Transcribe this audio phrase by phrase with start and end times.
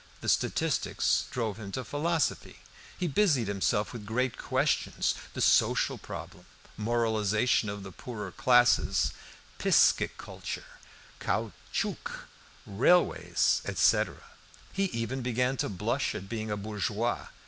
[0.21, 2.61] The statistics drove him to philosophy.
[2.97, 9.13] He busied himself with great questions: the social problem, moralisation of the poorer classes,
[9.59, 10.65] pisciculture,
[11.19, 12.27] caoutchouc,
[12.65, 14.23] railways, etc.
[14.73, 17.27] He even began to blush at being a bourgeois.